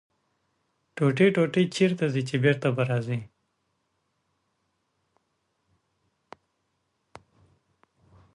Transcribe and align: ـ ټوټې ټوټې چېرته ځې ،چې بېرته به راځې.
ـ 0.47 0.93
ټوټې 0.95 1.27
ټوټې 1.35 1.63
چېرته 1.75 2.05
ځې 2.13 2.21
،چې 2.29 2.35
بېرته 2.43 2.67
به 2.75 2.83
راځې. 2.89 3.19